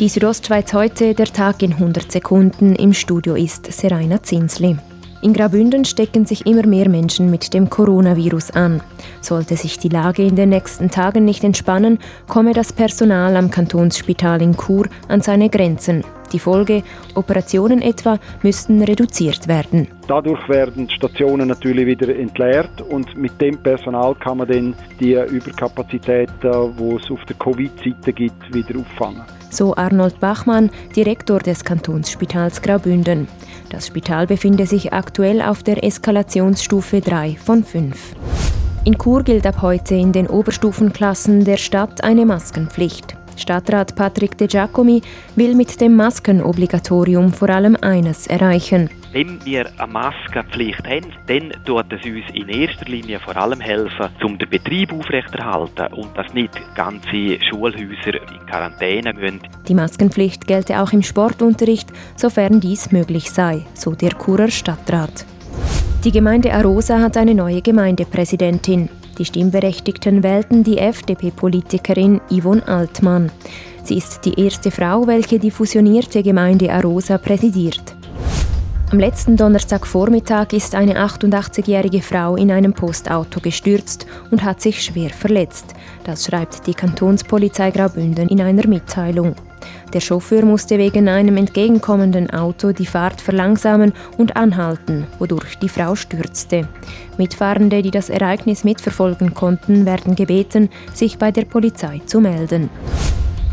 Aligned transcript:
Die 0.00 0.08
Südostschweiz 0.08 0.72
heute, 0.74 1.12
der 1.12 1.26
Tag 1.26 1.60
in 1.60 1.72
100 1.72 2.12
Sekunden. 2.12 2.76
Im 2.76 2.92
Studio 2.92 3.34
ist 3.34 3.66
Seraina 3.72 4.22
Zinsli. 4.22 4.76
In 5.22 5.32
Graubünden 5.32 5.84
stecken 5.84 6.24
sich 6.24 6.46
immer 6.46 6.64
mehr 6.64 6.88
Menschen 6.88 7.32
mit 7.32 7.52
dem 7.52 7.68
Coronavirus 7.68 8.52
an. 8.52 8.80
Sollte 9.20 9.56
sich 9.56 9.80
die 9.80 9.88
Lage 9.88 10.22
in 10.22 10.36
den 10.36 10.50
nächsten 10.50 10.88
Tagen 10.88 11.24
nicht 11.24 11.42
entspannen, 11.42 11.98
komme 12.28 12.52
das 12.52 12.72
Personal 12.72 13.36
am 13.36 13.50
Kantonsspital 13.50 14.40
in 14.40 14.56
Chur 14.56 14.86
an 15.08 15.20
seine 15.20 15.50
Grenzen. 15.50 16.04
Die 16.32 16.38
Folge, 16.38 16.84
Operationen 17.16 17.82
etwa, 17.82 18.20
müssten 18.44 18.80
reduziert 18.80 19.48
werden. 19.48 19.88
Dadurch 20.06 20.48
werden 20.48 20.88
Stationen 20.90 21.48
natürlich 21.48 21.86
wieder 21.88 22.14
entleert 22.14 22.82
und 22.82 23.16
mit 23.16 23.40
dem 23.40 23.58
Personal 23.58 24.14
kann 24.14 24.38
man 24.38 24.46
dann 24.46 24.76
die 25.00 25.14
Überkapazität, 25.14 26.30
die 26.40 26.46
es 26.46 27.10
auf 27.10 27.24
der 27.24 27.36
Covid-Seite 27.36 28.12
gibt, 28.12 28.54
wieder 28.54 28.78
auffangen. 28.78 29.24
So 29.50 29.74
Arnold 29.76 30.20
Bachmann, 30.20 30.70
Direktor 30.94 31.40
des 31.40 31.64
Kantonsspitals 31.64 32.62
Graubünden. 32.62 33.28
Das 33.70 33.86
Spital 33.86 34.26
befindet 34.26 34.68
sich 34.68 34.92
aktuell 34.92 35.42
auf 35.42 35.62
der 35.62 35.84
Eskalationsstufe 35.84 37.00
3 37.00 37.36
von 37.36 37.64
5. 37.64 38.14
In 38.84 38.96
Chur 38.98 39.22
gilt 39.22 39.46
ab 39.46 39.60
heute 39.62 39.94
in 39.94 40.12
den 40.12 40.26
Oberstufenklassen 40.26 41.44
der 41.44 41.56
Stadt 41.56 42.02
eine 42.02 42.24
Maskenpflicht. 42.24 43.16
Stadtrat 43.36 43.94
Patrick 43.94 44.36
De 44.36 44.48
Giacomi 44.48 45.02
will 45.36 45.54
mit 45.54 45.80
dem 45.80 45.94
Maskenobligatorium 45.96 47.32
vor 47.32 47.50
allem 47.50 47.76
eines 47.80 48.26
erreichen. 48.26 48.90
Wenn 49.10 49.42
wir 49.46 49.66
eine 49.78 49.90
Maskenpflicht 49.90 50.86
haben, 50.86 51.12
dann 51.28 51.52
tut 51.64 51.86
es 51.90 52.04
uns 52.04 52.24
in 52.34 52.48
erster 52.48 52.84
Linie 52.84 53.18
vor 53.18 53.34
allem 53.38 53.60
helfen, 53.60 54.08
um 54.22 54.36
den 54.36 54.50
Betrieb 54.50 54.92
aufrechterhalten 54.92 55.94
und 55.94 56.14
dass 56.14 56.34
nicht 56.34 56.52
ganze 56.74 57.40
Schulhäuser 57.48 58.14
in 58.14 58.46
Quarantäne 58.46 59.14
müssen. 59.14 59.40
Die 59.66 59.74
Maskenpflicht 59.74 60.46
gelte 60.46 60.82
auch 60.82 60.92
im 60.92 61.02
Sportunterricht, 61.02 61.88
sofern 62.16 62.60
dies 62.60 62.92
möglich 62.92 63.30
sei, 63.30 63.64
so 63.72 63.94
der 63.94 64.10
Churer 64.10 64.50
Stadtrat. 64.50 65.24
Die 66.04 66.12
Gemeinde 66.12 66.52
Arosa 66.52 67.00
hat 67.00 67.16
eine 67.16 67.34
neue 67.34 67.62
Gemeindepräsidentin. 67.62 68.90
Die 69.16 69.24
Stimmberechtigten 69.24 70.22
wählten 70.22 70.64
die 70.64 70.78
FDP-Politikerin 70.78 72.20
Yvonne 72.30 72.66
Altmann. 72.68 73.32
Sie 73.84 73.96
ist 73.96 74.26
die 74.26 74.38
erste 74.38 74.70
Frau, 74.70 75.06
welche 75.06 75.38
die 75.38 75.50
fusionierte 75.50 76.22
Gemeinde 76.22 76.70
Arosa 76.70 77.16
präsidiert. 77.16 77.97
Am 78.90 78.98
letzten 78.98 79.36
Donnerstagvormittag 79.36 80.54
ist 80.54 80.74
eine 80.74 80.98
88-jährige 80.98 82.00
Frau 82.00 82.36
in 82.36 82.50
einem 82.50 82.72
Postauto 82.72 83.38
gestürzt 83.38 84.06
und 84.30 84.42
hat 84.42 84.62
sich 84.62 84.82
schwer 84.82 85.10
verletzt. 85.10 85.74
Das 86.04 86.24
schreibt 86.24 86.66
die 86.66 86.72
Kantonspolizei 86.72 87.70
Graubünden 87.70 88.30
in 88.30 88.40
einer 88.40 88.66
Mitteilung. 88.66 89.34
Der 89.92 90.00
Chauffeur 90.00 90.42
musste 90.42 90.78
wegen 90.78 91.06
einem 91.06 91.36
entgegenkommenden 91.36 92.30
Auto 92.30 92.72
die 92.72 92.86
Fahrt 92.86 93.20
verlangsamen 93.20 93.92
und 94.16 94.36
anhalten, 94.36 95.06
wodurch 95.18 95.58
die 95.58 95.68
Frau 95.68 95.94
stürzte. 95.94 96.66
Mitfahrende, 97.18 97.82
die 97.82 97.90
das 97.90 98.08
Ereignis 98.08 98.64
mitverfolgen 98.64 99.34
konnten, 99.34 99.84
werden 99.84 100.14
gebeten, 100.14 100.70
sich 100.94 101.18
bei 101.18 101.30
der 101.30 101.44
Polizei 101.44 102.00
zu 102.06 102.20
melden. 102.20 102.70